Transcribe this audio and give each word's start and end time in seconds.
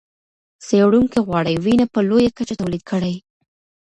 څېړونکي 0.65 1.19
غواړي 1.27 1.53
وینه 1.63 1.85
په 1.93 1.99
لویه 2.09 2.31
کچه 2.37 2.55
تولید 2.59 2.83
کړي. 2.91 3.15